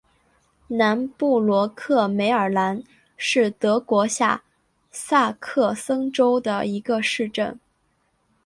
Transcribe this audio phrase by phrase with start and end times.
[0.69, 2.81] 南布罗克梅尔兰
[3.15, 4.41] 是德国下
[4.89, 7.59] 萨克森州的一个市镇。